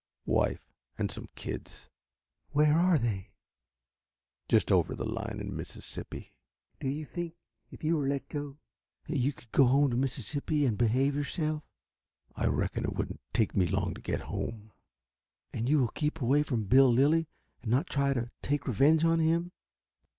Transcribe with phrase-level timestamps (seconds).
[0.25, 0.65] "Wife
[0.97, 1.87] and some kids."
[2.53, 3.29] "Where are they?"
[4.49, 6.33] "Just over the line in Mississippi."
[6.79, 7.35] "Do you think,
[7.69, 8.57] if you were let go,
[9.07, 11.61] that you could go home to Mississippi and behave yourself?"
[12.35, 14.71] "I reckon it wouldn't take me long to get home."
[15.53, 17.27] "And you will keep away from Bill Lilly
[17.61, 19.51] and not try to take revenge on him?"